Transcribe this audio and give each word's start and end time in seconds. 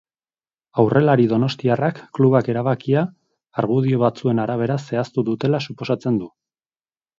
Aurrelari 0.83 1.27
donostiarrak 1.33 1.99
klubak 2.19 2.49
erabakia 2.55 3.05
argudio 3.63 4.01
batzuen 4.07 4.43
arabera 4.47 4.81
zehaztu 4.89 5.29
dutela 5.31 5.63
suposatzen 5.69 6.21
du. 6.25 6.35